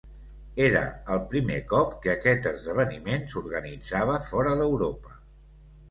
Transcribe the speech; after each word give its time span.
Era 0.67 0.79
el 1.15 1.19
primer 1.33 1.59
cop 1.75 1.93
que 2.07 2.11
aquest 2.15 2.49
esdeveniment 2.55 3.31
s'organitzava 3.35 4.21
fora 4.33 4.61
d'Europa. 4.65 5.19